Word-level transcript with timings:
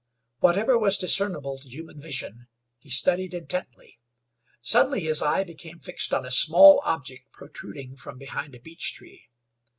Whatever 0.39 0.79
was 0.79 0.97
discernible 0.97 1.59
to 1.59 1.69
human 1.69 2.01
vision 2.01 2.47
he 2.79 2.89
studied 2.89 3.35
intently. 3.35 3.99
Suddenly 4.59 5.01
his 5.01 5.21
eye 5.21 5.43
became 5.43 5.79
fixed 5.79 6.11
on 6.11 6.25
a 6.25 6.31
small 6.31 6.81
object 6.83 7.31
protruding 7.33 7.95
from 7.97 8.17
behind 8.17 8.55
a 8.55 8.59
beech 8.59 8.95
tree. 8.95 9.29